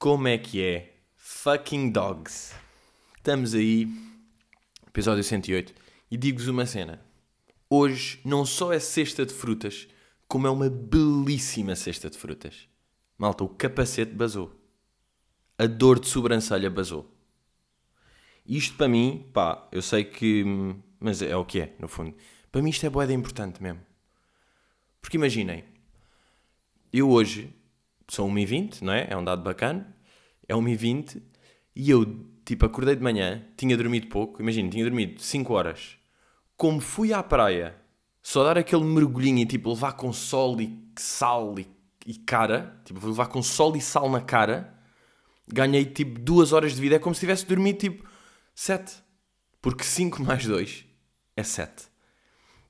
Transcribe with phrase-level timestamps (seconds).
[0.00, 0.94] Como é que é?
[1.14, 2.54] Fucking dogs.
[3.18, 3.86] Estamos aí,
[4.86, 5.74] episódio 108,
[6.10, 7.04] e digo-vos uma cena.
[7.68, 9.86] Hoje não só é cesta de frutas,
[10.26, 12.66] como é uma belíssima cesta de frutas.
[13.18, 14.58] Malta, o capacete basou.
[15.58, 17.14] A dor de sobrancelha basou.
[18.46, 20.42] Isto para mim, pá, eu sei que.
[20.98, 22.16] Mas é o que é, no fundo.
[22.50, 23.82] Para mim isto é boeda importante mesmo.
[25.02, 25.62] Porque imaginem,
[26.90, 27.54] eu hoje
[28.10, 29.06] sou 1h20, não é?
[29.08, 29.96] É um dado bacana.
[30.48, 31.22] É 1h20
[31.74, 35.96] e eu, tipo, acordei de manhã, tinha dormido pouco, imagina, tinha dormido 5 horas.
[36.56, 37.76] Como fui à praia,
[38.22, 41.66] só dar aquele mergulhinho e, tipo, levar com sol e sal e,
[42.04, 44.74] e cara, tipo, levar com sol e sal na cara,
[45.48, 46.96] ganhei, tipo, 2 horas de vida.
[46.96, 48.08] É como se tivesse dormido, tipo,
[48.54, 48.92] 7.
[49.62, 50.84] Porque 5 mais 2
[51.36, 51.84] é 7.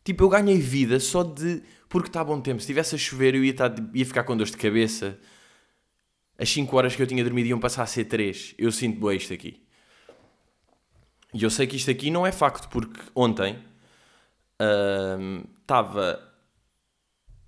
[0.05, 1.63] Tipo, eu ganhei vida só de.
[1.89, 2.61] Porque está bom tempo.
[2.61, 5.19] Se estivesse a chover, eu ia, estar, ia ficar com dor de cabeça.
[6.41, 8.55] As 5 horas que eu tinha dormido iam passar a ser 3.
[8.57, 9.63] Eu sinto bem isto aqui.
[11.35, 13.59] E eu sei que isto aqui não é facto, porque ontem
[15.61, 16.27] estava.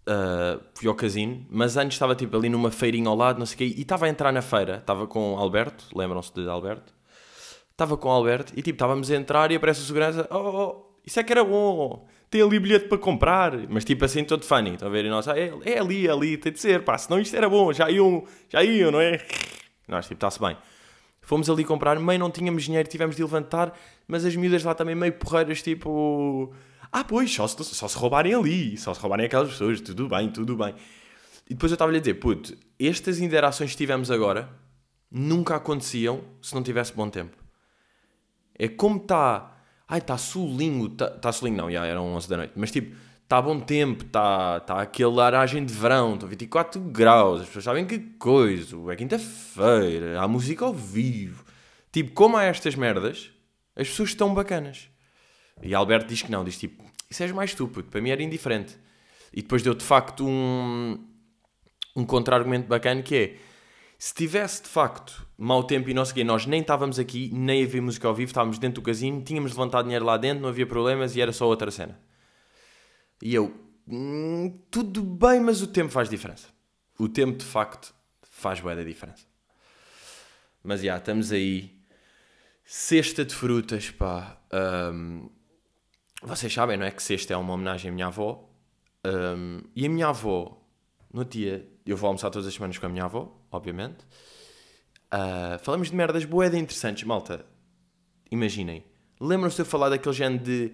[0.02, 3.54] Uh, fui ao casino, mas antes estava tipo ali numa feirinha ao lado, não sei
[3.54, 4.78] o quê, e estava a entrar na feira.
[4.78, 6.92] Estava com Alberto, lembram-se de Alberto?
[7.70, 10.92] Estava com Alberto e tipo, estávamos a entrar e aparece a segurança: Oh, oh, oh
[11.06, 14.72] isso é que era bom, tem ali bilhete para comprar, mas tipo assim, todo funny,
[14.72, 15.04] estão a ver?
[15.04, 17.46] E nós, ah, é, é ali, é ali, tem de ser, pá, senão isto era
[17.46, 19.22] bom, já iam, já iam, não é?
[19.86, 20.56] Nós, tipo, está-se bem.
[21.20, 24.94] Fomos ali comprar, meio não tínhamos dinheiro, tivemos de levantar, mas as miúdas lá também
[24.94, 26.54] meio porreiras, tipo,
[26.90, 30.30] ah, pois, só se, só se roubarem ali, só se roubarem aquelas pessoas, tudo bem,
[30.30, 30.74] tudo bem.
[31.50, 34.48] E depois eu estava-lhe a dizer, puto, estas interações que tivemos agora
[35.10, 37.36] nunca aconteciam se não tivesse bom tempo.
[38.58, 39.51] É como está,
[39.92, 43.42] ai, está solinho, está tá solinho, não, já eram 11 da noite, mas tipo, está
[43.42, 47.98] bom tempo, está tá aquele aragem de verão, estão 24 graus, as pessoas sabem que
[47.98, 51.44] coisa, é quinta-feira, há música ao vivo.
[51.92, 53.30] Tipo, como há estas merdas,
[53.76, 54.88] as pessoas estão bacanas.
[55.62, 58.78] E Alberto diz que não, diz tipo, isso és mais estúpido, para mim era indiferente.
[59.30, 61.06] E depois deu de facto um,
[61.94, 63.36] um contra-argumento bacana que é,
[64.02, 67.80] se tivesse de facto mau tempo e não sei nós nem estávamos aqui, nem havia
[67.80, 71.14] música ao vivo, estávamos dentro do casino, tínhamos levantado dinheiro lá dentro, não havia problemas
[71.14, 71.96] e era só outra cena.
[73.22, 73.54] E eu,
[73.86, 76.48] hum, tudo bem, mas o tempo faz diferença.
[76.98, 77.94] O tempo de facto
[78.28, 79.24] faz bué da diferença.
[80.64, 81.72] Mas já, estamos aí.
[82.64, 84.36] Cesta de frutas, pá.
[84.92, 85.30] Um,
[86.24, 86.90] vocês sabem, não é?
[86.90, 88.50] Que sexta é uma homenagem à minha avó.
[89.06, 90.60] Um, e a minha avó,
[91.12, 94.04] no dia, eu vou almoçar todas as semanas com a minha avó, obviamente.
[95.12, 97.44] Uh, falamos de merdas boeda interessantes, malta.
[98.30, 98.84] Imaginem.
[99.20, 100.72] Lembram-se de eu falar daquele género de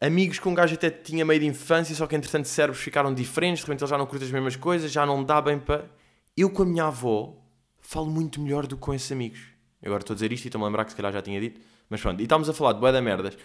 [0.00, 3.60] amigos que um gajo até tinha meio de infância, só que entretanto cérebros ficaram diferentes,
[3.60, 5.88] de repente eles já não curtem as mesmas coisas, já não dá bem para.
[6.36, 7.36] Eu com a minha avó
[7.80, 9.40] falo muito melhor do que com esses amigos.
[9.84, 11.60] Agora estou a dizer isto e estou-me a lembrar que se calhar já tinha dito,
[11.88, 12.20] mas pronto.
[12.20, 13.38] E estávamos a falar de boeda merdas.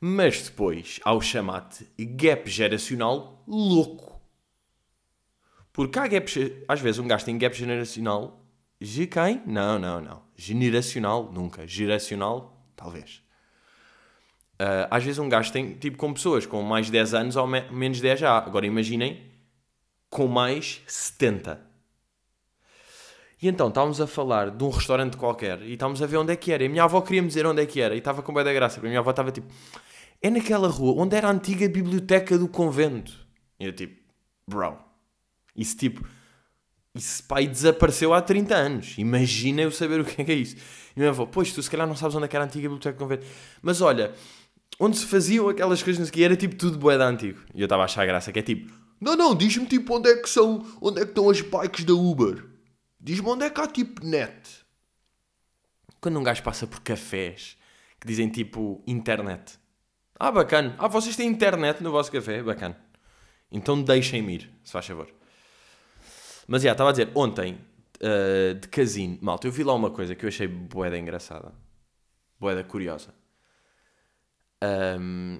[0.00, 4.19] Mas depois há o chamate gap geracional louco.
[5.80, 6.36] Porque há gaps,
[6.68, 8.44] às vezes um gajo tem gap generacional.
[8.78, 9.40] De quem?
[9.46, 10.22] Não, não, não.
[10.36, 11.66] Generacional, nunca.
[11.66, 13.22] Geracional, talvez.
[14.60, 17.46] Uh, às vezes um gajo tem, tipo, com pessoas com mais de 10 anos ou
[17.46, 18.36] me menos de 10 já.
[18.36, 19.22] Agora imaginem,
[20.10, 21.58] com mais 70.
[23.40, 26.36] E então estávamos a falar de um restaurante qualquer e estávamos a ver onde é
[26.36, 26.62] que era.
[26.62, 28.44] E a minha avó queria me dizer onde é que era e estava com bem
[28.44, 28.74] da graça.
[28.74, 29.50] Porque a minha avó estava tipo,
[30.20, 33.26] é naquela rua onde era a antiga biblioteca do convento.
[33.58, 33.98] E eu tipo,
[34.46, 34.89] bro,
[35.54, 36.06] isso tipo,
[36.94, 38.94] isso pai desapareceu há 30 anos.
[38.98, 40.56] Imagina eu saber o que é, que é isso.
[40.96, 42.62] E minha avó, pois tu se calhar não sabes onde é que era a antiga
[42.62, 43.26] biblioteca do convento.
[43.62, 44.12] Mas olha,
[44.78, 47.40] onde se faziam aquelas coisas que era tipo tudo boeda antigo.
[47.54, 50.16] E eu estava a achar graça, que é tipo, não, não, diz-me tipo onde é
[50.16, 52.44] que são, onde é que estão as bikes da Uber.
[53.00, 54.60] Diz-me onde é que há tipo net.
[56.00, 57.56] Quando um gajo passa por cafés
[58.00, 59.58] que dizem tipo internet.
[60.18, 60.74] Ah, bacana.
[60.78, 62.42] Ah, vocês têm internet no vosso café?
[62.42, 62.76] Bacana.
[63.50, 65.19] Então deixem-me ir, se faz favor.
[66.50, 67.60] Mas já, estava a dizer, ontem,
[68.02, 71.52] uh, de casino, malta, eu vi lá uma coisa que eu achei boeda engraçada.
[72.40, 73.14] Boeda curiosa.
[75.00, 75.38] Um,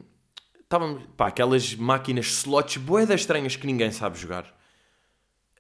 [0.61, 4.57] estavam, pá, aquelas máquinas slots boeda estranhas que ninguém sabe jogar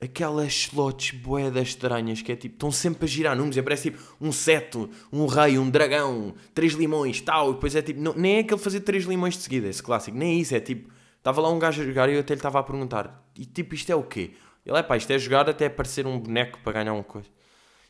[0.01, 4.03] aquelas slots boedas estranhas que é tipo, estão sempre a girar números, e parece tipo
[4.21, 8.37] um seto, um rei, um dragão, três limões, tal, e depois é tipo, não, nem
[8.37, 11.43] é aquele fazer três limões de seguida, esse clássico, nem é isso, é tipo, estava
[11.43, 13.93] lá um gajo a jogar e eu até lhe estava a perguntar, e tipo, isto
[13.93, 14.33] é o quê?
[14.65, 17.29] Ele é pá, isto é jogar até aparecer um boneco para ganhar uma coisa.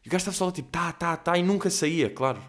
[0.04, 2.40] E o gajo estava só tipo, tá, tá, tá, e nunca saía, claro.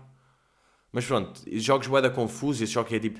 [0.92, 3.20] Mas pronto, jogos boeda confusos, esse jogo é tipo,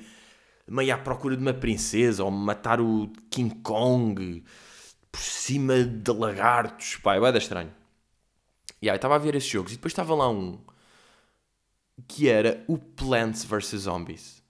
[0.66, 4.44] meio à procura de uma princesa, ou matar o King Kong
[5.10, 6.96] por cima de lagartos.
[6.96, 7.72] Pá, é bem estranho.
[8.80, 10.58] E aí estava a ver esses jogos e depois estava lá um
[12.08, 14.42] que era o Plants vs Zombies.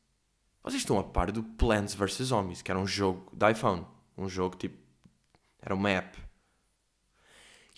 [0.62, 3.84] Vocês estão a par do Plants vs Zombies, que era um jogo de iPhone.
[4.16, 4.78] Um jogo tipo.
[5.60, 6.21] Era uma app.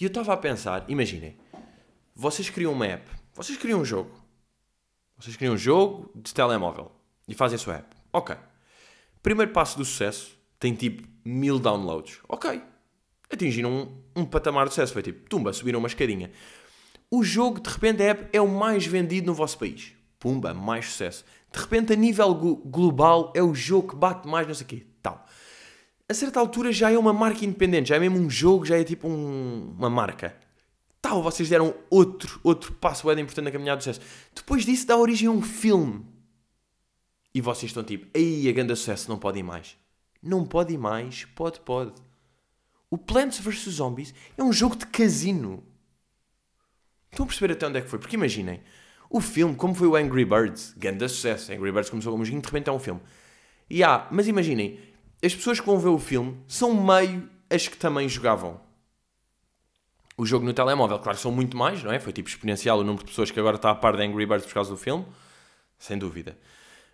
[0.01, 1.37] E eu estava a pensar, imaginem,
[2.15, 4.11] vocês criam uma app, vocês criam um jogo.
[5.17, 6.91] Vocês criam um jogo de telemóvel
[7.29, 7.97] e fazem a sua app.
[8.13, 8.37] Ok.
[9.23, 12.19] Primeiro passo do sucesso tem tipo mil downloads.
[12.29, 12.61] Ok.
[13.31, 13.71] Atingiram
[14.15, 14.93] um, um patamar de sucesso.
[14.93, 16.31] Foi tipo, tumba, subiram uma escadinha.
[17.11, 19.93] O jogo, de repente, a app é o mais vendido no vosso país.
[20.19, 21.25] Pumba, mais sucesso.
[21.53, 24.87] De repente, a nível global, é o jogo que bate mais, não sei o quê.
[25.01, 25.25] Tal.
[26.09, 28.85] A certa altura já é uma marca independente, já é mesmo um jogo, já é
[28.85, 30.37] tipo um, uma marca.
[31.01, 34.01] Tal, vocês deram outro, outro passo bem importante na caminhada do sucesso.
[34.35, 36.05] Depois disso dá origem a um filme.
[37.35, 39.77] E vocês estão tipo, aí a grande sucesso, não pode ir mais.
[40.23, 41.93] Não pode ir mais, pode, pode.
[42.91, 45.65] O Plants vs Zombies é um jogo de casino.
[47.11, 47.99] Estão a perceber até onde é que foi?
[47.99, 48.61] Porque imaginem,
[49.09, 51.53] o filme, como foi o Angry Birds, grande sucesso.
[51.53, 53.01] Angry Birds começou como um joguinho, de repente é um filme.
[53.69, 54.79] E há, mas imaginem,
[55.25, 58.61] as pessoas que vão ver o filme são meio as que também jogavam
[60.17, 60.99] o jogo no telemóvel.
[60.99, 61.99] Claro, são muito mais, não é?
[61.99, 64.47] Foi tipo exponencial o número de pessoas que agora está a par de Angry Birds
[64.47, 65.05] por causa do filme.
[65.79, 66.39] Sem dúvida.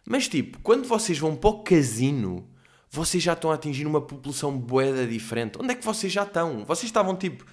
[0.06, 2.48] Mas tipo, quando vocês vão para o casino,
[2.90, 5.58] vocês já estão a atingir uma população boeda diferente.
[5.60, 6.64] Onde é que vocês já estão?
[6.64, 7.44] Vocês estavam tipo.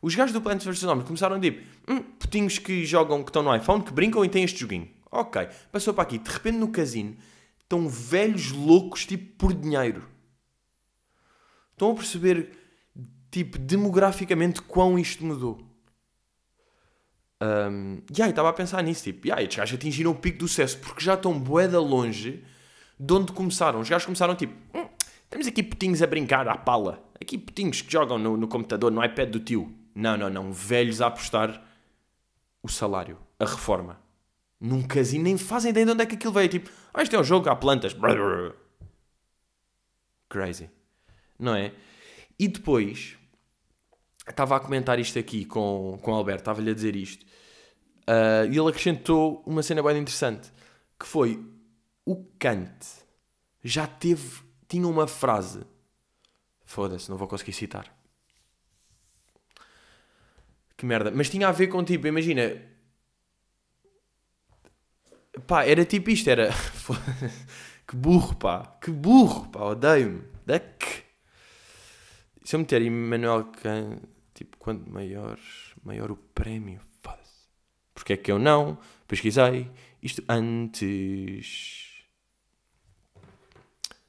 [0.00, 0.78] Os gajos do Plants vs.
[0.78, 1.66] Zombies começaram tipo.
[1.88, 4.88] Hum, putinhos que jogam, que estão no iPhone, que brincam e têm este joguinho.
[5.10, 5.48] Ok.
[5.72, 6.18] Passou para aqui.
[6.18, 7.16] De repente no casino
[7.60, 10.15] estão velhos loucos tipo por dinheiro.
[11.76, 12.50] Estão a perceber
[13.30, 15.60] tipo, demograficamente, quão isto mudou.
[17.42, 20.38] Um, e aí, estava a pensar nisso, tipo, e aí, estes gajos atingiram o pico
[20.38, 22.42] do sucesso porque já estão boeda longe
[22.98, 23.80] de onde começaram.
[23.80, 24.88] Os gajos começaram tipo, hum,
[25.28, 27.04] temos aqui putinhos a brincar à pala.
[27.20, 29.70] Aqui putinhos que jogam no, no computador, no iPad do tio.
[29.94, 30.50] Não, não, não.
[30.50, 31.62] Velhos a apostar
[32.62, 34.00] o salário, a reforma.
[34.58, 36.48] Num casino, nem fazem ideia de onde é que aquilo veio.
[36.48, 37.94] Tipo, ah, isto é um jogo, há plantas.
[40.30, 40.70] Crazy.
[41.38, 41.72] Não é?
[42.38, 43.16] E depois,
[44.28, 48.58] estava a comentar isto aqui com, com o Alberto, estava-lhe a dizer isto, uh, e
[48.58, 50.52] ele acrescentou uma cena bem interessante,
[50.98, 51.42] que foi
[52.04, 53.06] o Kant
[53.66, 55.66] já teve, tinha uma frase,
[56.64, 57.92] foda-se, não vou conseguir citar.
[60.76, 62.62] Que merda, mas tinha a ver com tipo, imagina,
[65.46, 66.50] pá, era tipo isto, era,
[67.88, 71.05] que burro, pá, que burro, pá, odeio-me, da que...
[72.46, 75.38] Se eu meter Emmanuel Kant Tipo, quanto maior,
[75.82, 77.48] maior o prémio, foda-se.
[77.94, 78.76] Porque é que eu não
[79.08, 79.70] pesquisei
[80.02, 82.04] isto antes?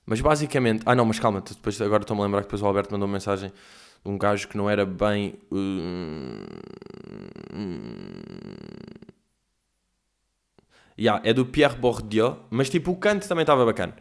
[0.06, 0.84] Mas basicamente.
[0.86, 3.14] Ah, não, mas calma, depois, agora estou-me a lembrar que depois o Alberto mandou uma
[3.14, 3.54] mensagem
[4.04, 5.40] de um gajo que não era bem.
[5.50, 6.44] Uh...
[11.00, 13.96] Yeah, é do Pierre Bourdieu, mas tipo o canto também estava bacana.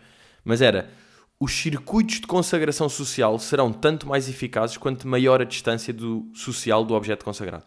[0.44, 0.90] Mas era
[1.38, 6.84] os circuitos de consagração social serão tanto mais eficazes quanto maior a distância do social
[6.84, 7.64] do objeto consagrado.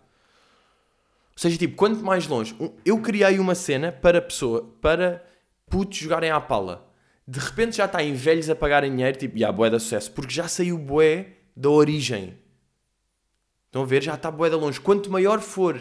[1.32, 2.56] Ou seja, tipo, quanto mais longe.
[2.84, 5.24] Eu criei uma cena para pessoa, para
[5.70, 6.92] putos jogarem à pala.
[7.28, 10.12] De repente já está em velhos a pagarem dinheiro, tipo, e yeah, boé da sucesso,
[10.12, 12.38] porque já saiu boé da origem.
[13.68, 14.02] Estão a ver?
[14.02, 14.82] Já está boé da longe.
[14.82, 15.78] Quanto maior for.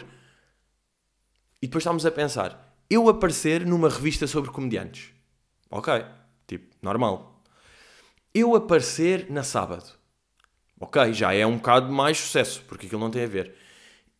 [1.59, 5.11] E depois estamos a pensar, eu aparecer numa revista sobre comediantes.
[5.71, 6.05] Ok,
[6.47, 7.28] tipo, normal
[8.33, 9.97] eu aparecer na sábado.
[10.79, 13.53] Ok, já é um bocado mais sucesso, porque aquilo não tem a ver.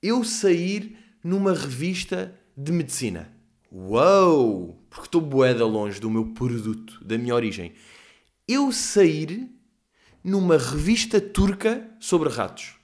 [0.01, 3.32] Eu sair numa revista de medicina.
[3.72, 4.84] Uou!
[4.89, 7.74] Porque estou boeda longe do meu produto, da minha origem.
[8.48, 9.50] Eu sair
[10.24, 12.75] numa revista turca sobre ratos.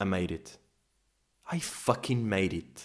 [0.00, 0.58] I made it.
[1.52, 2.82] I fucking made it.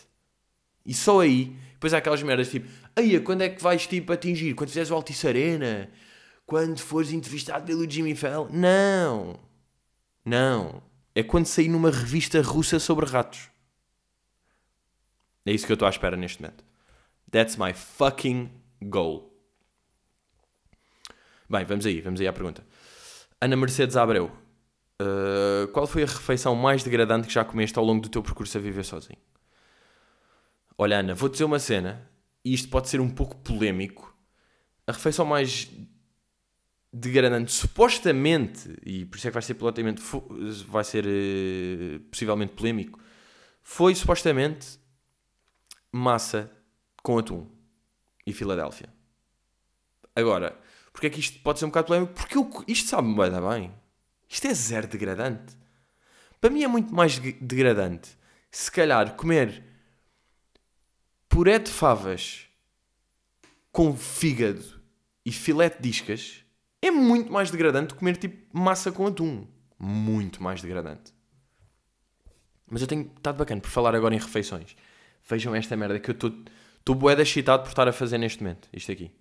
[0.85, 4.53] E só aí, depois há aquelas merdas tipo, aí quando é que vais tipo atingir?
[4.53, 5.89] Quando fizeres o Altice Arena?
[6.45, 8.49] Quando fores entrevistado pelo Jimmy Fallon.
[8.51, 9.39] Não.
[10.25, 10.83] Não.
[11.13, 13.49] É quando sair numa revista russa sobre ratos.
[15.45, 16.63] É isso que eu estou à espera neste momento.
[17.29, 18.51] That's my fucking
[18.83, 19.31] goal.
[21.49, 22.65] Bem, vamos aí, vamos aí à pergunta.
[23.39, 24.31] Ana Mercedes Abreu.
[25.01, 28.57] Uh, qual foi a refeição mais degradante que já comeste ao longo do teu percurso
[28.57, 29.17] a viver sozinho?
[30.77, 32.07] Olha, Ana, vou dizer uma cena,
[32.45, 34.15] e isto pode ser um pouco polémico.
[34.85, 35.69] A refeição mais
[36.91, 40.01] degradante, supostamente, e por isso é que vai ser pilotamento,
[40.67, 42.99] vai ser uh, possivelmente polémico,
[43.61, 44.79] foi supostamente
[45.91, 46.51] massa
[47.01, 47.47] com atum
[48.25, 48.89] e Filadélfia.
[50.15, 50.59] Agora,
[50.91, 52.13] porque é que isto pode ser um bocado polémico?
[52.13, 53.73] Porque eu, isto sabe-me bem, bem.
[54.27, 55.55] Isto é zero degradante.
[56.39, 58.17] Para mim é muito mais degradante
[58.49, 59.63] se calhar comer
[61.29, 62.47] puré de favas
[63.71, 64.81] com fígado
[65.25, 66.40] e filete de iscas
[66.81, 69.45] é muito mais degradante comer tipo massa com atum.
[69.77, 71.13] Muito mais degradante.
[72.69, 74.75] Mas eu tenho estado bacana por falar agora em refeições.
[75.27, 78.69] Vejam esta merda que eu estou boeda excitado por estar a fazer neste momento.
[78.73, 79.11] Isto aqui.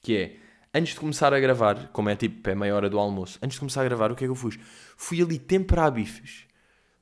[0.00, 0.36] Que é,
[0.72, 3.60] antes de começar a gravar, como é tipo, é meia hora do almoço, antes de
[3.60, 4.58] começar a gravar, o que é que eu fiz?
[4.96, 6.44] Fui ali temperar bifes,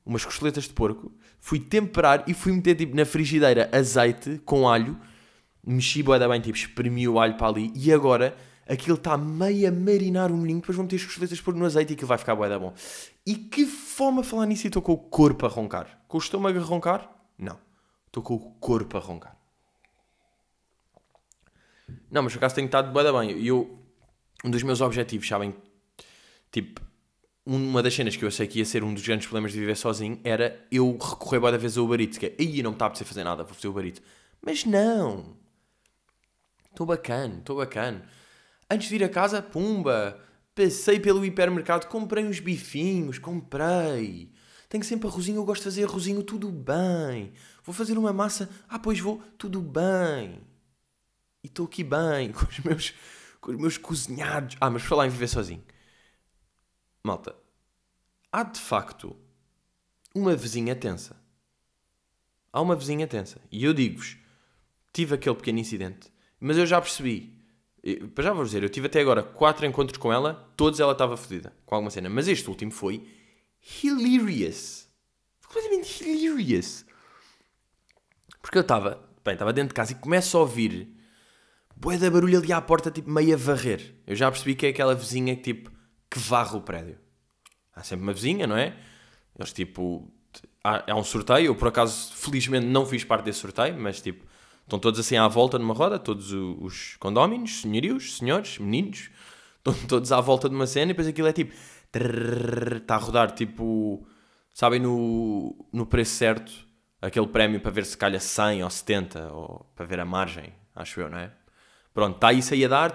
[0.05, 4.99] umas costeletas de porco, fui temperar e fui meter tipo na frigideira azeite com alho,
[5.65, 8.35] mexi boeda bem, tipo, espremi o alho para ali e agora
[8.67, 11.91] aquilo está meio a marinar um molhinho, depois vou meter as costeletas por no azeite
[11.91, 12.73] e aquilo vai ficar bué da bom.
[13.25, 16.03] E que fome a falar nisso e estou com o corpo a roncar.
[16.07, 17.09] Com o estômago a roncar?
[17.37, 17.57] Não.
[18.07, 19.37] Estou com o corpo a roncar.
[22.09, 23.31] Não, mas por acaso tenho estado bué da bem.
[23.37, 23.79] E eu,
[24.43, 25.55] um dos meus objetivos, sabem,
[26.51, 26.81] tipo,
[27.45, 29.75] uma das cenas que eu sei que ia ser um dos grandes problemas de viver
[29.75, 32.75] sozinho era eu recorrer bué da vez ao Uber Eats, que é, aí não me
[32.75, 34.01] está a precisar fazer nada, vou fazer o Uber Eats.
[34.41, 35.35] Mas não.
[36.69, 38.07] Estou bacana, estou bacana.
[38.73, 40.19] Antes de ir a casa, pumba,
[40.55, 44.33] passei pelo hipermercado, comprei uns bifinhos, comprei.
[44.67, 47.33] Tenho sempre arrozinho, eu gosto de fazer arrozinho, tudo bem.
[47.63, 50.41] Vou fazer uma massa, ah, pois vou, tudo bem.
[51.43, 52.93] E estou aqui bem, com os meus,
[53.39, 54.57] com os meus cozinhados.
[54.59, 55.63] Ah, mas lá em viver sozinho.
[57.03, 57.35] Malta,
[58.31, 59.15] há de facto
[60.15, 61.15] uma vizinha tensa.
[62.51, 63.39] Há uma vizinha tensa.
[63.51, 64.17] E eu digo-vos,
[64.91, 67.32] tive aquele pequeno incidente, mas eu já percebi
[68.15, 71.17] para já vou dizer, eu tive até agora quatro encontros com ela, todos ela estava
[71.17, 72.09] fodida com alguma cena.
[72.09, 73.05] Mas este último foi
[73.83, 74.87] hilarious.
[75.45, 76.85] Completamente hilarious.
[78.41, 80.95] Porque eu estava, bem, estava dentro de casa e começo a ouvir
[81.75, 83.95] boé da barulho ali à porta, tipo meio a varrer.
[84.07, 85.71] Eu já percebi que é aquela vizinha que tipo,
[86.09, 86.97] que varre o prédio.
[87.75, 88.77] Há sempre uma vizinha, não é?
[89.37, 90.09] Eles tipo,
[90.63, 94.25] há, há um sorteio, eu por acaso felizmente não fiz parte desse sorteio, mas tipo,
[94.63, 99.09] Estão todos assim à volta numa roda, todos os condóminos, senhorios, senhores, meninos,
[99.57, 101.53] estão todos à volta de uma cena e depois aquilo é tipo.
[102.75, 104.05] Está a rodar tipo.
[104.53, 106.51] Sabem no, no preço certo?
[107.01, 111.01] Aquele prémio para ver se calha 100 ou 70 ou para ver a margem, acho
[111.01, 111.31] eu, não é?
[111.93, 112.91] Pronto, está isso aí a dar,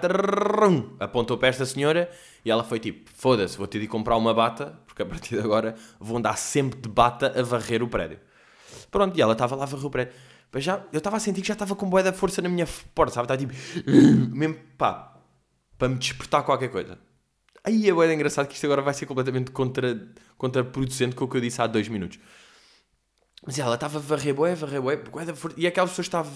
[0.99, 2.09] apontou para esta senhora
[2.43, 5.41] e ela foi tipo: foda-se, vou ter de comprar uma bata, porque a partir de
[5.41, 8.19] agora vou andar sempre de bata a varrer o prédio.
[8.91, 10.13] Pronto, e ela estava lá a varrer o prédio.
[10.51, 12.67] Mas já, eu estava a sentir que já estava com boa da força na minha
[12.95, 13.25] porta, sabe?
[13.25, 13.53] Estava tipo,
[14.35, 15.15] mesmo pá,
[15.77, 16.97] para me despertar qualquer coisa.
[17.63, 21.37] Aí é boa engraçado que isto agora vai ser completamente contra, contraproducente com o que
[21.37, 22.19] eu disse há dois minutos.
[23.45, 24.99] Mas ela estava a varrer boé, varrer boé,
[25.55, 26.33] e aquelas pessoas estavam,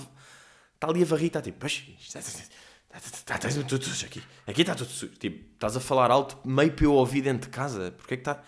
[0.76, 5.14] está ali a varrer e está tipo, está tudo sujo aqui, aqui está tudo sujo.
[5.14, 8.22] Tipo, estás a falar alto meio para eu ouvir dentro de casa, porque é que
[8.22, 8.42] está...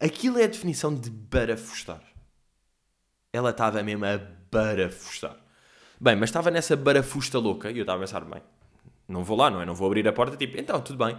[0.00, 2.00] Aquilo é a definição de barafustar.
[3.32, 4.18] Ela estava mesmo a
[4.50, 5.36] barafustar.
[6.00, 8.40] Bem, mas estava nessa barafusta louca e eu estava a pensar, bem,
[9.08, 9.66] não vou lá, não é?
[9.66, 11.16] Não vou abrir a porta, tipo, então, tudo bem.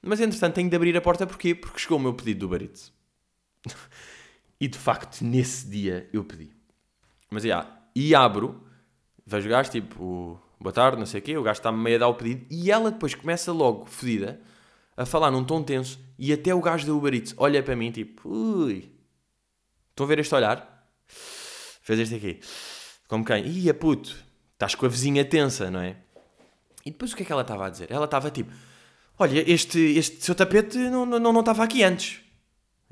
[0.00, 1.54] Mas entretanto tenho de abrir a porta porquê?
[1.54, 2.70] Porque chegou o meu pedido do Uber
[4.60, 6.50] e de facto, nesse dia eu pedi.
[7.30, 8.62] Mas já, e abro,
[9.26, 12.00] vejo o gajo, tipo, boa tarde, não sei o quê, o gajo está-me meio a
[12.00, 14.40] dar o pedido e ela depois começa logo, fedida,
[14.96, 18.28] a falar num tom tenso e até o gajo da Uber olha para mim, tipo,
[18.28, 18.90] ui,
[19.90, 20.73] estão a ver este olhar?
[21.84, 22.40] Fez este aqui.
[23.06, 23.46] Como quem?
[23.46, 24.16] Ia puto,
[24.54, 25.96] estás com a vizinha tensa, não é?
[26.84, 27.90] E depois o que é que ela estava a dizer?
[27.90, 28.52] Ela estava tipo:
[29.18, 32.20] Olha, este, este seu tapete não, não, não estava aqui antes.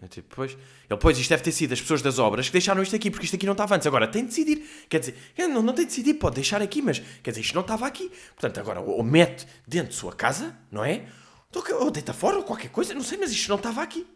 [0.01, 0.53] Eu tipo, pois.
[0.89, 3.25] Ele, pois, isto deve ter sido as pessoas das obras que deixaram isto aqui, porque
[3.25, 3.87] isto aqui não estava antes.
[3.87, 4.87] Agora tem de decidir.
[4.89, 5.17] Quer dizer,
[5.49, 8.11] não, não tem de decidir, pode deixar aqui, mas quer dizer, isto não estava aqui.
[8.35, 11.07] Portanto, agora ou mete dentro de sua casa, não é?
[11.81, 14.07] Ou deita fora ou qualquer coisa, não sei, mas isto não estava aqui.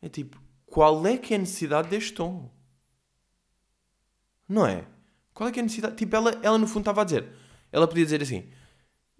[0.00, 2.50] É tipo, qual é que é a necessidade deste tom?
[4.52, 4.84] Não é?
[5.32, 5.96] Qual é que é a necessidade?
[5.96, 7.26] Tipo, ela, ela no fundo estava a dizer.
[7.72, 8.50] Ela podia dizer assim: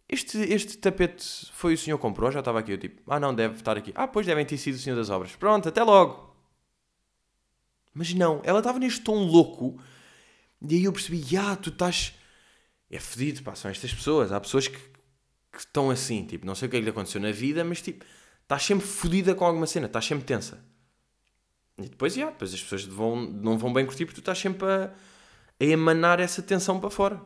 [0.06, 2.30] este, este tapete foi o senhor que comprou?
[2.30, 2.72] Já estava aqui.
[2.72, 3.92] Eu tipo, ah não, deve estar aqui.
[3.94, 5.34] Ah, pois devem ter sido o senhor das obras.
[5.34, 6.36] Pronto, até logo.
[7.94, 9.80] Mas não, ela estava neste tom louco.
[10.60, 12.12] E aí eu percebi: ah, tu estás.
[12.90, 14.32] É fedido, pá, são estas pessoas.
[14.32, 17.22] Há pessoas que, que estão assim, tipo, não sei o que é que lhe aconteceu
[17.22, 18.04] na vida, mas tipo,
[18.42, 20.62] estás sempre fodida com alguma cena, estás sempre tensa.
[21.78, 24.68] E depois, yeah, depois as pessoas vão, não vão bem curtir porque tu estás sempre
[24.68, 24.92] a
[25.70, 27.22] a emanar essa tensão para fora.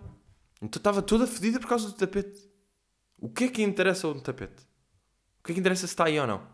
[0.61, 2.51] Então estava toda fedida por causa do tapete.
[3.19, 4.63] O que é que interessa o tapete?
[5.41, 6.47] O que é que interessa se está aí ou não?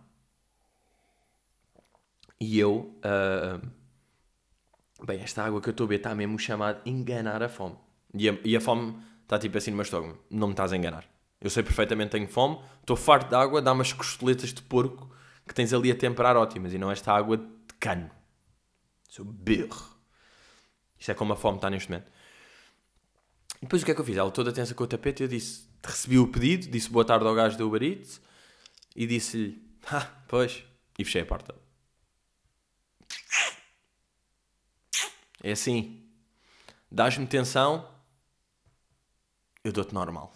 [2.41, 2.99] E eu.
[3.05, 3.71] Uh,
[5.05, 7.77] bem, esta água que eu estou a beber está mesmo chamada enganar a fome.
[8.15, 10.19] E a, e a fome está tipo assim no meu estômago.
[10.31, 11.05] Não me estás a enganar.
[11.41, 15.11] Eu sei perfeitamente que tenho fome, estou farto de água, dá umas costeletas de porco
[15.47, 18.11] que tens ali a temperar ótimas e não esta água de cano.
[19.09, 19.92] Sou berro.
[21.03, 22.07] Isto é como a fome está neste momento.
[23.57, 24.17] E depois o que é que eu fiz?
[24.17, 27.35] Ela toda tensa com o tapete, eu disse, recebi o pedido, disse boa tarde ao
[27.35, 28.21] gajo do Uber Eats
[28.95, 30.63] e disse-lhe, ah, pois,
[30.97, 31.57] e fechei a porta.
[35.43, 36.05] É assim,
[36.89, 37.85] dás-me tensão,
[39.65, 40.33] eu dou-te normal.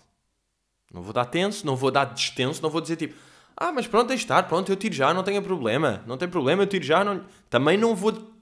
[0.92, 3.14] Não vou dar tenso, não vou dar destenso, não vou dizer tipo,
[3.56, 6.64] ah, mas pronto, deixe estar, pronto, eu tiro já, não tenho problema, não tem problema,
[6.64, 7.24] eu tiro já, não...
[7.48, 8.34] também não vou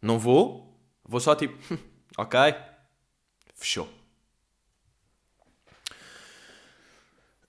[0.00, 1.56] Não vou, vou só tipo,
[2.18, 2.38] ok,
[3.54, 3.88] fechou.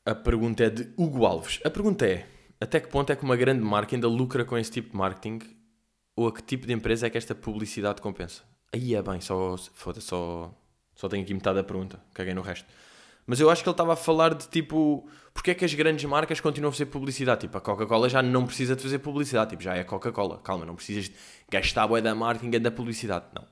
[0.06, 1.60] A pergunta é de Hugo Alves.
[1.66, 2.26] A pergunta é:
[2.62, 5.40] até que ponto é que uma grande marca ainda lucra com esse tipo de marketing?
[6.16, 8.44] Ou a que tipo de empresa é que esta publicidade compensa?
[8.74, 10.52] Aí é bem, só, foda só,
[10.96, 12.68] só tenho aqui metade da pergunta, caguei no resto.
[13.28, 16.06] Mas eu acho que ele estava a falar de tipo, porque é que as grandes
[16.06, 17.42] marcas continuam a fazer publicidade?
[17.42, 20.40] Tipo, a Coca-Cola já não precisa de fazer publicidade, tipo, já é Coca-Cola.
[20.40, 21.12] Calma, não precisas
[21.52, 23.26] gastar a boia da marketing e da publicidade.
[23.36, 23.46] Não.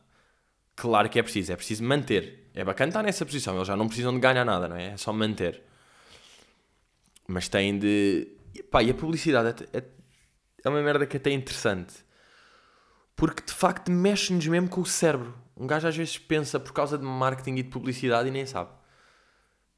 [0.75, 2.49] Claro que é preciso, é preciso manter.
[2.53, 4.93] É bacana estar nessa posição, eles já não precisam de ganhar nada, não é?
[4.93, 5.61] É só manter.
[7.27, 8.27] Mas têm de.
[8.71, 9.83] Pá, e a publicidade é, é,
[10.63, 12.05] é uma merda que é até interessante
[13.15, 15.33] porque de facto mexe-nos mesmo com o cérebro.
[15.55, 18.69] Um gajo às vezes pensa por causa de marketing e de publicidade e nem sabe.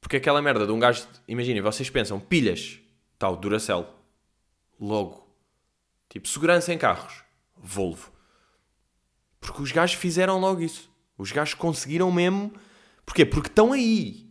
[0.00, 1.06] Porque aquela merda de um gajo.
[1.26, 2.78] Imaginem, vocês pensam pilhas,
[3.18, 3.86] tal, Duracell.
[4.80, 5.26] Logo.
[6.08, 7.22] Tipo, segurança em carros.
[7.56, 8.12] Volvo.
[9.40, 10.90] Porque os gajos fizeram logo isso.
[11.16, 12.52] Os gajos conseguiram mesmo.
[13.04, 13.24] Porquê?
[13.24, 14.28] Porque estão aí.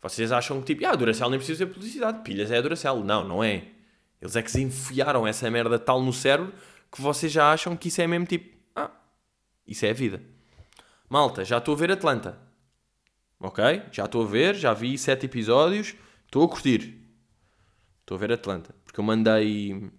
[0.00, 2.22] Vocês acham que tipo, ah, Duracell nem precisa ter publicidade.
[2.22, 3.04] Pilhas é Duracell.
[3.04, 3.68] Não, não é.
[4.20, 6.52] Eles é que se enfiaram essa merda tal no cérebro
[6.92, 8.90] que vocês já acham que isso é mesmo tipo, ah,
[9.66, 10.22] isso é a vida.
[11.08, 12.38] Malta, já estou a ver Atlanta.
[13.42, 13.82] Ok?
[13.90, 15.94] Já estou a ver, já vi sete episódios,
[16.24, 16.98] estou a curtir.
[18.00, 18.74] Estou a ver Atlanta.
[18.84, 19.90] Porque eu mandei.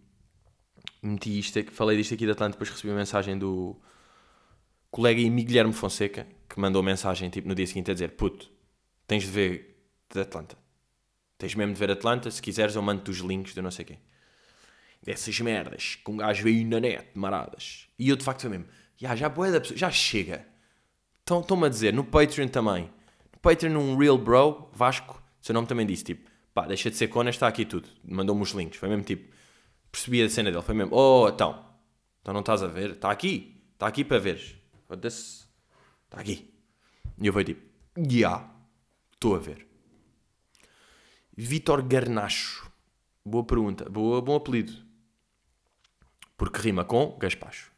[1.01, 3.75] Meti isto, falei disto aqui de Atlanta, depois recebi uma mensagem do
[4.89, 8.49] colega Guilherme Fonseca, que mandou mensagem tipo, no dia seguinte a dizer: Puto,
[9.05, 10.57] tens de ver de Atlanta.
[11.37, 13.99] Tens mesmo de ver Atlanta, se quiseres eu mando-te os links de não sei quem
[15.03, 17.87] dessas merdas que um gajo veio na net, maradas.
[17.99, 18.65] E eu de facto foi mesmo,
[18.99, 20.45] yeah, já boa da pessoa, já chega.
[21.19, 22.89] Estão-me a dizer, no Patreon também.
[23.43, 27.29] Patreon, um Real Bro, Vasco, seu nome também disse, tipo, pá, deixa de ser cona,
[27.29, 27.89] está aqui tudo.
[28.01, 29.31] Mandou-me os links, foi mesmo tipo,
[29.91, 31.63] percebi a cena dele, foi mesmo, oh, então,
[32.21, 32.91] então não estás a ver?
[32.91, 34.55] Está aqui, está aqui para veres.
[34.89, 36.53] Está aqui.
[37.19, 37.61] E eu fui tipo,
[37.97, 38.49] yeah,
[39.11, 39.67] estou a ver.
[41.35, 42.71] Vitor Garnacho.
[43.25, 44.71] Boa pergunta, boa, bom apelido.
[46.37, 47.73] Porque rima com Gaspacho.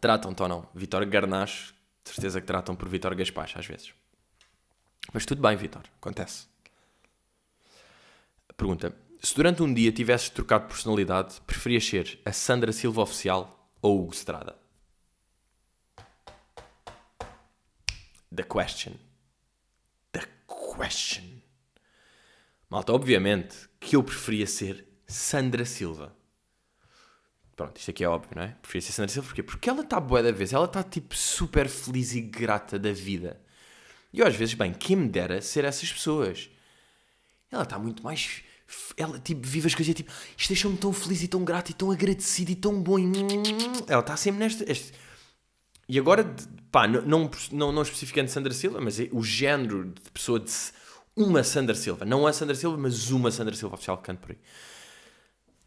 [0.00, 0.68] Tratam-te ou não?
[0.74, 3.94] Vitor Garnacho, de certeza que tratam por Vitor Gaspacho às vezes.
[5.12, 6.46] Mas tudo bem, Vitor, acontece.
[8.56, 13.70] Pergunta: se durante um dia tivesses trocado de personalidade, preferias ser a Sandra Silva oficial
[13.82, 14.58] ou o Hugo Estrada?
[18.34, 18.94] The question.
[20.12, 21.40] The question.
[22.68, 26.16] Malta, obviamente que eu preferia ser Sandra Silva.
[27.60, 28.56] Pronto, isto aqui é óbvio, não é?
[28.62, 29.42] Preferia ser Sandra Silva porquê?
[29.42, 33.38] Porque ela está boa da vez, ela está tipo super feliz e grata da vida.
[34.14, 36.48] E eu às vezes, bem, quem me dera ser essas pessoas.
[37.52, 38.40] Ela está muito mais.
[38.96, 41.90] Ela tipo vive as coisas tipo, isto deixou-me tão feliz e tão grato e tão
[41.90, 42.96] agradecido e tão bom.
[43.86, 44.64] Ela está sempre nesta.
[44.66, 44.92] Este...
[45.86, 46.34] E agora,
[46.72, 50.50] pá, não, não, não, não especificando Sandra Silva, mas é o género de pessoa de
[51.14, 52.06] uma Sandra Silva.
[52.06, 54.38] Não a Sandra Silva, mas uma Sandra Silva oficial que canta por aí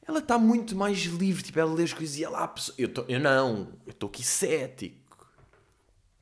[0.08, 1.44] ela está muito mais livre.
[1.44, 2.54] Tipo, ela lê as coisas e ela.
[2.78, 5.28] Eu, tô, eu não, eu estou aqui cético.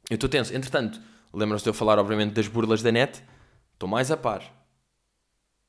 [0.09, 0.55] Eu estou tenso.
[0.55, 1.01] Entretanto,
[1.33, 3.23] lembram-se de eu falar, obviamente, das burlas da net?
[3.73, 4.43] Estou mais a par.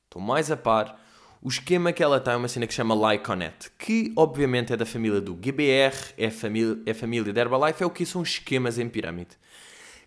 [0.04, 1.00] Estou mais a par.
[1.40, 4.76] O esquema que ela tem é uma cena que se chama Lyconet, que obviamente é
[4.76, 8.78] da família do GBR, é família, é família da Herbalife, é o que são esquemas
[8.78, 9.36] em pirâmide.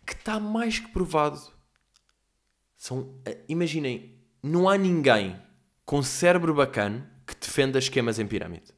[0.06, 1.42] Que está mais que provado.
[2.78, 5.36] São, eh, imaginem, não há ninguém
[5.84, 8.74] com cérebro bacana que defenda esquemas em pirâmide.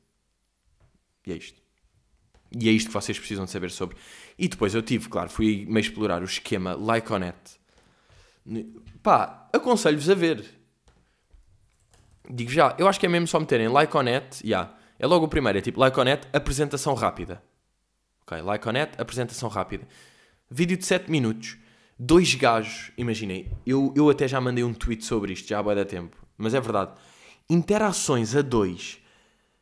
[1.25, 1.61] E é isto.
[2.51, 3.97] E é isto que vocês precisam de saber sobre.
[4.37, 7.35] E depois eu tive, claro, fui meio explorar o esquema Lyconet.
[9.03, 10.45] Pá, aconselho-vos a ver.
[12.29, 14.47] Digo já, eu acho que é mesmo só meterem Lyconet, já.
[14.47, 14.77] Yeah.
[14.99, 17.43] É logo o primeiro, é tipo Lyconet, apresentação rápida.
[18.21, 19.87] Ok, Lyconet, apresentação rápida.
[20.49, 21.57] Vídeo de 7 minutos.
[21.99, 25.83] Dois gajos, imaginem, eu, eu até já mandei um tweet sobre isto, já há bem
[25.85, 26.15] tempo.
[26.37, 26.93] Mas é verdade
[27.49, 28.99] interações a dois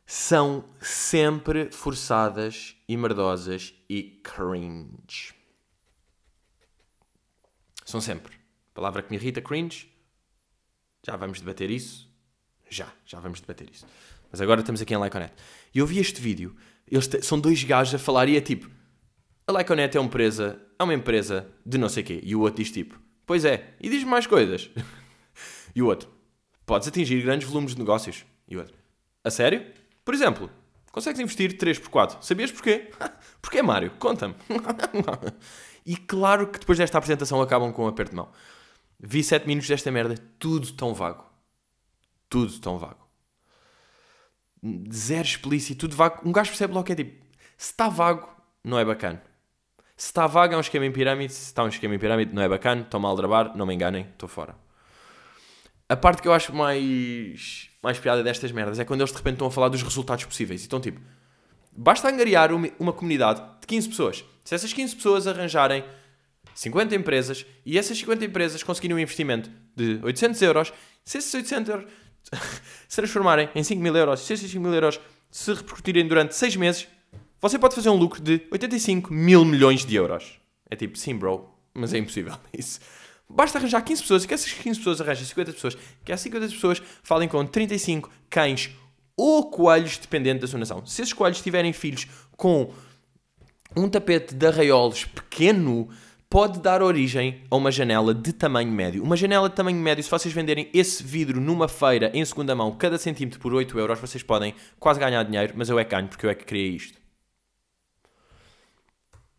[0.06, 5.34] são sempre forçadas e merdosas e cringe.
[7.84, 8.36] São sempre.
[8.72, 9.90] palavra que me irrita, cringe.
[11.04, 12.08] Já vamos debater isso.
[12.68, 13.86] Já, já vamos debater isso.
[14.30, 15.32] Mas agora estamos aqui em Lyconet.
[15.74, 16.56] E eu vi este vídeo
[16.88, 18.70] Eles são dois gajos a falar e é tipo:
[19.46, 22.20] a Lyconet é uma empresa, é uma empresa de não sei quê.
[22.22, 24.70] E o outro diz tipo: Pois é, e diz mais coisas.
[25.74, 26.08] e o outro:
[26.66, 28.26] Podes atingir grandes volumes de negócios.
[28.48, 28.74] E outro:
[29.22, 29.64] A sério?
[30.04, 30.50] Por exemplo,
[30.90, 32.20] consegues investir 3x4.
[32.20, 32.90] Sabias porquê?
[33.40, 33.92] Porquê, Mário?
[33.98, 34.34] Conta-me.
[35.86, 38.28] e claro que depois desta apresentação acabam com um aperto de mão.
[38.98, 41.24] Vi 7 minutos desta merda, tudo tão vago.
[42.28, 43.06] Tudo tão vago.
[44.92, 46.28] Zero explícito, tudo vago.
[46.28, 47.24] Um gajo percebe logo que é tipo:
[47.56, 48.28] se está vago,
[48.64, 49.22] não é bacana.
[49.96, 51.32] Se está vago, é um esquema em pirâmide.
[51.32, 52.82] Se está um esquema em pirâmide, não é bacana.
[52.82, 54.65] Estou mal a drabar, não me enganem, estou fora.
[55.88, 59.34] A parte que eu acho mais, mais piada destas merdas é quando eles de repente
[59.34, 60.60] estão a falar dos resultados possíveis.
[60.60, 61.00] E estão tipo:
[61.72, 64.24] basta angariar uma, uma comunidade de 15 pessoas.
[64.44, 65.84] Se essas 15 pessoas arranjarem
[66.54, 70.72] 50 empresas e essas 50 empresas conseguirem um investimento de 800 euros,
[71.04, 71.90] se esses 800 euros
[72.88, 74.98] se transformarem em 5 mil euros, se esses 5 mil euros
[75.30, 76.88] se repercutirem durante 6 meses,
[77.40, 80.40] você pode fazer um lucro de 85 mil milhões de euros.
[80.68, 82.80] É tipo, sim, bro, mas é impossível isso.
[83.28, 86.48] Basta arranjar 15 pessoas e que essas 15 pessoas arranjem 50 pessoas, que essas 50
[86.48, 88.70] pessoas falem com 35 cães
[89.16, 90.84] ou coelhos, dependendo da sua nação.
[90.86, 92.72] Se esses coelhos tiverem filhos com
[93.74, 95.88] um tapete de arraiolos pequeno,
[96.28, 99.02] pode dar origem a uma janela de tamanho médio.
[99.02, 102.72] Uma janela de tamanho médio, se vocês venderem esse vidro numa feira em segunda mão,
[102.76, 106.08] cada centímetro por 8 euros, vocês podem quase ganhar dinheiro, mas eu é que ganho
[106.08, 106.98] porque eu é que criei isto.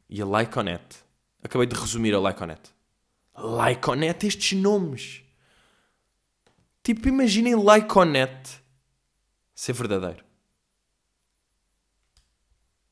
[0.10, 1.06] E a Lyconet.
[1.43, 2.77] Acabei de resumir a Lyconet.
[3.38, 5.21] Lyconet, estes nomes.
[6.84, 8.62] Tipo, imaginem Lyconet
[9.54, 10.23] ser verdadeiro.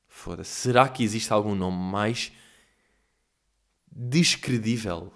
[0.08, 0.52] Foda-se.
[0.52, 2.32] Será que existe algum nome mais
[3.92, 5.14] descredível?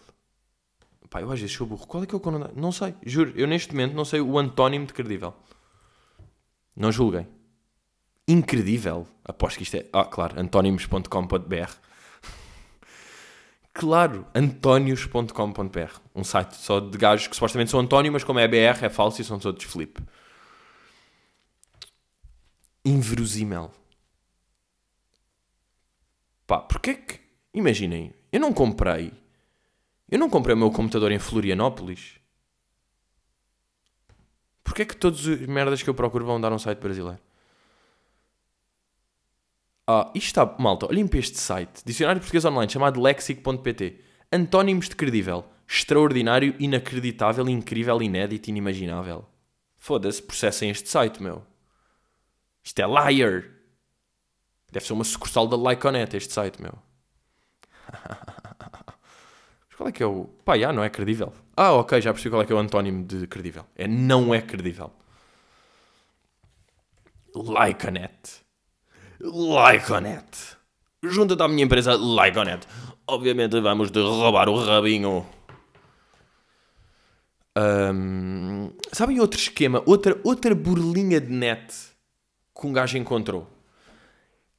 [1.10, 1.88] Pá, eu às vezes sou burro.
[1.88, 2.54] Qual é que é o conotado?
[2.56, 3.34] Não sei, juro.
[3.36, 5.34] Eu neste momento não sei o antónimo de credível.
[6.76, 7.28] Não julguem.
[8.28, 9.08] Incredível.
[9.26, 9.86] Aposto que isto é.
[9.92, 11.88] Ah, claro, antónimos.com.br.
[13.80, 16.00] claro, antónios.com.br.
[16.13, 19.22] Um site só de gajos que supostamente são António, mas como é BR é falso
[19.22, 20.04] e são todos flip.
[22.84, 23.72] Inverosímil.
[26.46, 27.20] Pá, porque é que.
[27.54, 29.13] Imaginem, eu não comprei.
[30.12, 32.20] Eu não comprei o meu computador em Florianópolis.
[34.62, 37.29] Porquê que todas as merdas que eu procuro vão dar um site brasileiro?
[39.91, 40.56] Ah, isto está.
[40.60, 41.82] Malta, olhem para este site.
[41.84, 43.99] Dicionário português online chamado lexic.pt.
[44.32, 45.43] Antónimos de credível.
[45.67, 49.28] Extraordinário, inacreditável, incrível, inédito, inimaginável.
[49.80, 51.43] Foda-se, processem este site, meu.
[52.63, 53.45] Isto é liar.
[54.71, 56.78] Deve ser uma sucursal da Lyconet, este site, meu.
[59.69, 60.25] Mas qual é que é o.
[60.45, 61.34] Pá, já, não é credível.
[61.58, 63.65] Ah, ok, já percebi qual é que é o antónimo de credível.
[63.75, 64.93] É não é credível.
[67.36, 68.47] Lyconet.
[69.22, 70.58] Lyconet.
[71.04, 72.66] Junta-te à minha empresa Lyconet.
[73.06, 75.26] Obviamente vamos de roubar o rabinho.
[77.56, 79.84] Ahm, sabem outro esquema?
[79.86, 81.74] Outra, outra burlinha de net
[82.58, 83.48] que um gajo encontrou.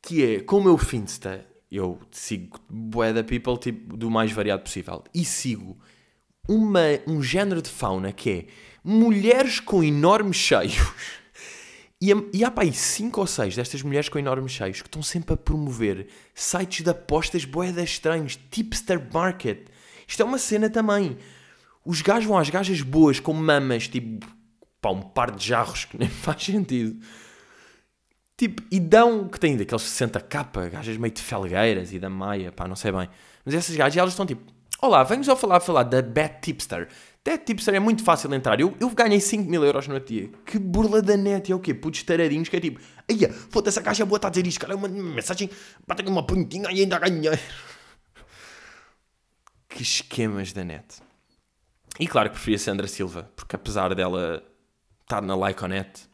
[0.03, 4.63] Que é, com o meu Finsta, eu sigo bué da people tipo, do mais variado
[4.63, 5.03] possível.
[5.15, 5.79] E sigo
[6.47, 8.47] uma, um género de fauna que é
[8.85, 10.77] mulheres com enormes cheios.
[12.03, 15.03] E, e há pá aí 5 ou 6 destas mulheres com enormes cheios que estão
[15.03, 19.69] sempre a promover sites de apostas boedas estranhos, tipster market.
[20.09, 21.19] Isto é uma cena também.
[21.85, 24.27] Os gajos vão às gajas boas com mamas, tipo,
[24.81, 26.99] pá, um par de jarros que nem faz sentido.
[28.37, 32.67] Tipo, e dão, que tem daqueles 60k, gajas meio de felgueiras e da maia, pá,
[32.67, 33.11] não sei bem.
[33.45, 36.89] Mas essas gajas, elas estão tipo, olá, venho só falar, falar da Bad Tipster.
[37.25, 38.59] Bad Tipster é muito fácil entrar.
[38.61, 40.31] Eu, eu ganhei 5 mil euros no dia.
[40.47, 41.75] Que burla da net, é o quê?
[41.75, 44.73] Putos taradinhos que é tipo, ai, foda-se, essa caixa boa está a dizer isto, cara,
[44.73, 45.51] é uma mensagem,
[45.89, 47.39] aqui uma pontinha e ainda ganhei.
[49.69, 51.01] Que esquemas da net.
[52.01, 54.43] E claro que preferia Sandra Silva, porque apesar dela
[55.03, 56.09] estar na Lyconet,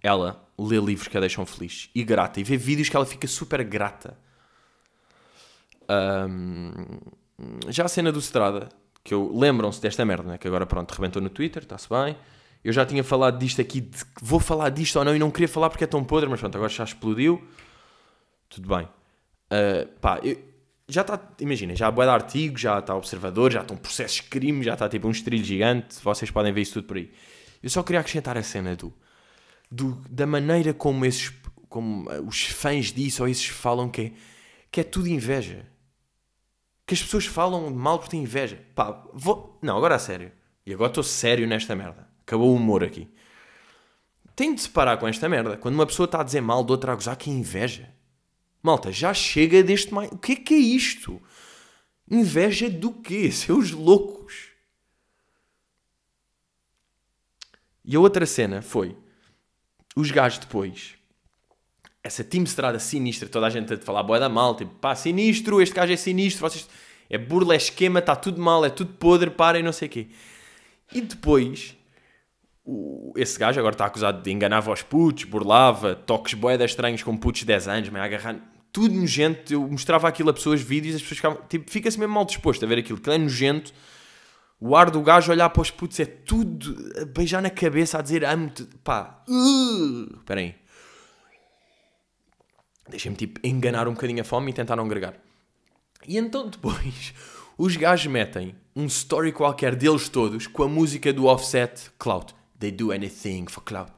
[0.00, 3.26] ela lê livros que a deixam feliz e grata e vê vídeos que ela fica
[3.26, 4.16] super grata.
[5.88, 7.00] Ahm,
[7.68, 8.68] já a cena do Strada,
[9.08, 10.38] que eu lembram-se desta merda, né?
[10.38, 12.16] que agora pronto, rebentou no Twitter, está-se bem.
[12.62, 15.48] Eu já tinha falado disto aqui, de vou falar disto ou não, e não queria
[15.48, 17.42] falar porque é tão podre, mas pronto, agora já explodiu.
[18.48, 18.88] Tudo bem.
[19.50, 20.38] Ah, pá, eu-
[20.88, 24.22] já está, imagina, já há bué de artigos, já está observador, já estão processos de
[24.24, 27.10] crime, já está tipo um estrilho gigante, vocês podem ver isso tudo por aí.
[27.62, 28.92] Eu só queria acrescentar a cena do,
[29.70, 31.32] do- da maneira como esses
[31.68, 34.12] como os fãs disso ou esses falam que é,
[34.72, 35.66] que é tudo inveja.
[36.88, 38.64] Que as pessoas falam mal por ter inveja.
[38.74, 39.58] Pá, vou...
[39.60, 40.32] Não, agora a sério.
[40.64, 42.08] E agora estou sério nesta merda.
[42.22, 43.06] Acabou o humor aqui.
[44.34, 45.58] tem de se parar com esta merda.
[45.58, 47.92] Quando uma pessoa está a dizer mal de outra a gozar, que inveja.
[48.62, 50.10] Malta, já chega deste mais.
[50.10, 51.20] O que é que é isto?
[52.10, 53.30] Inveja do quê?
[53.32, 54.48] Seus loucos.
[57.84, 58.96] E a outra cena foi
[59.94, 60.97] os gajos depois.
[62.08, 65.60] Essa Team Estrada sinistra, toda a gente a falar boa da mal, tipo, pá, sinistro,
[65.60, 66.66] este gajo é sinistro, vocês...
[67.10, 70.06] é burla, é esquema, está tudo mal, é tudo podre, parem, não sei o quê.
[70.94, 71.76] E depois,
[72.64, 77.14] o, esse gajo agora está acusado de enganar os putos, burlava, toques boedas estranhos com
[77.14, 78.36] putos de 10 anos, mas agarrar
[78.72, 79.52] tudo nojento.
[79.52, 82.68] Eu mostrava aquilo a pessoas, vídeos, as pessoas ficavam, tipo, fica-se mesmo mal disposto a
[82.68, 83.70] ver aquilo, que é nojento.
[84.58, 88.02] O ar do gajo olhar para os putos é tudo a beijar na cabeça, a
[88.02, 89.22] dizer amo-te, pá,
[90.16, 90.54] espera uh, aí.
[92.88, 95.14] Deixem-me tipo enganar um bocadinho a fome e tentar não gregar.
[96.06, 97.12] E então depois
[97.58, 102.34] os gajos metem um story qualquer deles todos com a música do Offset Clout.
[102.58, 103.92] They do anything for clout.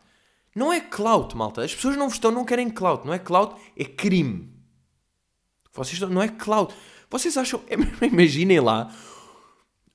[0.55, 1.63] Não é clout, malta.
[1.63, 3.07] As pessoas não estão, não querem clout.
[3.07, 4.53] Não é clout, é crime.
[5.73, 6.75] Vocês estão, não é clout.
[7.09, 7.61] Vocês acham,
[8.03, 8.95] imaginem lá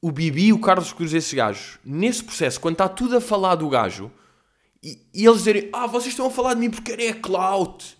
[0.02, 3.56] o Bibi e o Carlos Cruz, esses gajos, nesse processo, quando está tudo a falar
[3.56, 4.12] do gajo,
[4.84, 7.98] e, e eles dizerem, ah, vocês estão a falar de mim porque a clout.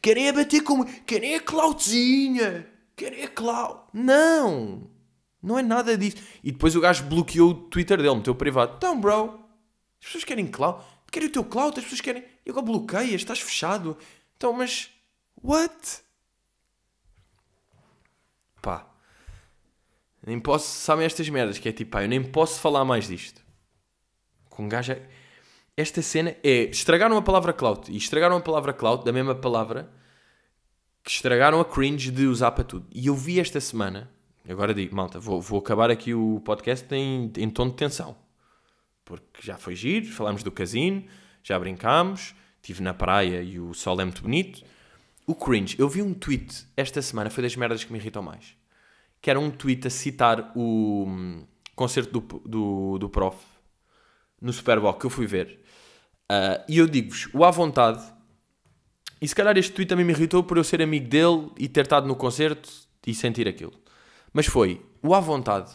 [0.00, 2.66] Querem a bater como, querem a cloutzinha.
[2.94, 3.88] Querem a clout.
[3.92, 4.90] Não.
[5.42, 6.16] Não é nada disso.
[6.42, 8.74] E depois o gajo bloqueou o Twitter dele, meteu privado.
[8.76, 9.40] Então, bro,
[10.00, 10.84] as pessoas querem clout.
[11.10, 12.24] Querem o teu clout, as pessoas querem.
[12.44, 13.96] E agora bloqueias, estás fechado.
[14.36, 14.90] Então, mas.
[15.42, 16.00] What?
[18.60, 18.86] Pá.
[20.26, 20.66] Nem posso.
[20.66, 23.40] Sabem estas merdas que é tipo, pá, eu nem posso falar mais disto.
[24.48, 24.92] Com um gajo.
[24.92, 25.08] É-
[25.76, 26.64] Esta cena é.
[26.64, 27.90] Estragaram a palavra clout.
[27.92, 29.90] E estragaram a palavra clout da mesma palavra
[31.02, 32.86] que estragaram a cringe de usar para tudo.
[32.92, 34.10] E eu vi esta semana
[34.48, 38.16] Agora digo, malta, vou, vou acabar aqui o podcast em, em tom de tensão.
[39.04, 41.04] Porque já foi giro, falámos do casino,
[41.42, 44.62] já brincámos, estive na praia e o sol é muito bonito.
[45.26, 48.56] O cringe, eu vi um tweet esta semana, foi das merdas que me irritam mais.
[49.20, 53.36] Que era um tweet a citar o hum, concerto do, do, do prof
[54.40, 55.60] no Super Bowl que eu fui ver.
[56.30, 58.02] Uh, e eu digo-vos, o à vontade,
[59.20, 61.82] e se calhar este tweet também me irritou por eu ser amigo dele e ter
[61.82, 62.68] estado no concerto
[63.06, 63.72] e sentir aquilo.
[64.32, 65.70] Mas foi o à vontade.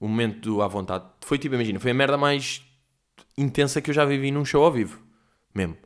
[0.00, 1.04] O momento do à vontade.
[1.24, 2.62] Foi tipo, imagina, foi a merda mais
[3.38, 5.00] intensa que eu já vivi num show ao vivo.
[5.54, 5.76] Mesmo.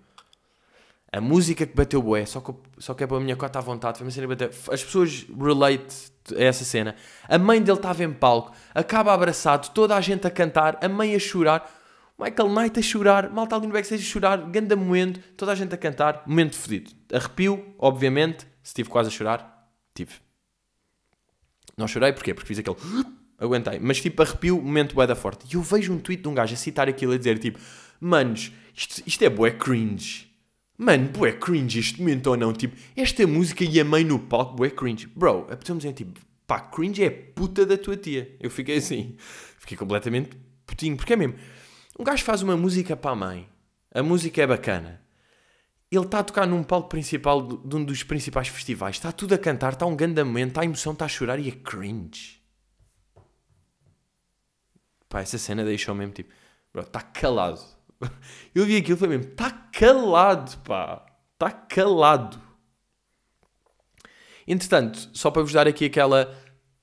[1.13, 3.63] A música que bateu bué, só que, só que é para a minha cota à
[3.63, 4.51] vontade, foi uma cena bater.
[4.71, 6.95] As pessoas relate a essa cena.
[7.27, 11.15] A mãe dele estava em palco, acaba abraçado, toda a gente a cantar, a mãe
[11.15, 11.78] a chorar,
[12.19, 15.73] Michael Knight a chorar, malta ali no backstage a chorar, ganda moendo, toda a gente
[15.73, 16.91] a cantar, momento fedido.
[17.13, 20.15] Arrepio, obviamente, se tive quase a chorar, tive.
[21.77, 22.35] Não chorei, porquê?
[22.35, 22.77] Porque fiz aquele.
[23.39, 23.79] Aguentei.
[23.79, 25.47] Mas tipo, arrepio, momento bué da forte.
[25.49, 27.61] E eu vejo um tweet de um gajo a citar aquilo a dizer tipo:
[28.01, 30.27] Manos, isto, isto é bué cringe.
[30.77, 32.53] Mano, bué cringe este momento ou não?
[32.53, 35.07] Tipo, esta música e a mãe no palco, bué cringe.
[35.07, 38.35] Bro, a pessoa dizer tipo: Pá, cringe é a puta da tua tia.
[38.41, 39.15] Eu fiquei assim.
[39.61, 40.31] Fiquei completamente
[40.67, 40.97] putinho.
[40.97, 41.37] Porque é mesmo.
[41.99, 43.49] Um gajo faz uma música para a mãe.
[43.93, 45.09] A música é bacana
[45.91, 49.39] ele está a tocar num palco principal de um dos principais festivais, está tudo a
[49.39, 52.43] cantar, está um grande momento, está a emoção, está a chorar e é cringe.
[55.09, 56.31] Pá, essa cena deixou mesmo tipo,
[56.73, 57.63] bro, está calado.
[58.55, 62.39] Eu vi aquilo e falei mesmo, está calado, pá, está calado.
[64.47, 66.37] Entretanto, só para vos dar aqui aquela,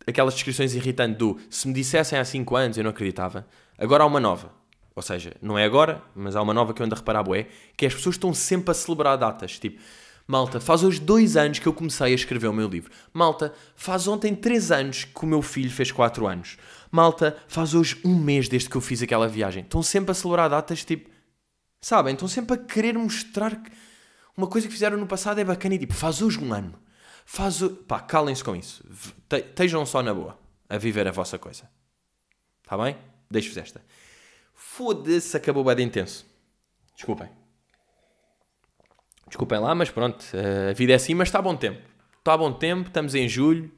[0.08, 3.47] aquelas descrições irritantes do se me dissessem há 5 anos eu não acreditava,
[3.78, 4.51] agora há uma nova
[4.95, 7.47] ou seja, não é agora, mas há uma nova que eu ando a reparar, bué,
[7.75, 9.60] que é as pessoas estão sempre a celebrar datas.
[9.60, 9.81] Tipo,
[10.25, 12.91] malta, faz hoje dois anos que eu comecei a escrever o meu livro.
[13.13, 16.58] Malta, faz ontem três anos que o meu filho fez quatro anos.
[16.89, 19.63] Malta, faz hoje um mês desde que eu fiz aquela viagem.
[19.63, 21.10] Estão sempre a celebrar datas, tipo,
[21.81, 22.13] sabem?
[22.13, 23.69] Estão sempre a querer mostrar que
[24.38, 26.73] uma coisa que fizeram no passado é bacana e tipo, faz hoje um ano.
[27.25, 27.69] Faz o...
[27.69, 28.81] Pá, calem-se com isso.
[29.29, 30.38] Estejam só na boa
[30.69, 31.69] a viver a vossa coisa.
[32.63, 32.95] Está bem?
[33.29, 33.81] Deixo-vos esta.
[34.75, 36.25] Foda-se, acabou bem de intenso.
[36.93, 37.29] Desculpem.
[39.25, 40.25] Desculpem lá, mas pronto,
[40.69, 41.81] a vida é assim, mas está a bom tempo.
[42.17, 43.71] Está a bom tempo, estamos em julho,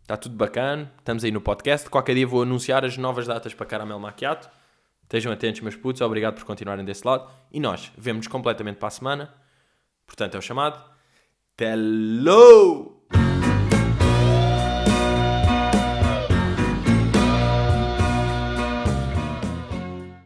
[0.00, 1.90] está tudo bacana, estamos aí no podcast.
[1.90, 4.48] Qualquer dia vou anunciar as novas datas para Caramel Macchiato.
[5.02, 7.30] Estejam atentos, meus putos, obrigado por continuarem desse lado.
[7.52, 9.34] E nós vemos completamente para a semana.
[10.06, 10.82] Portanto, é o chamado.
[11.60, 12.99] Hello!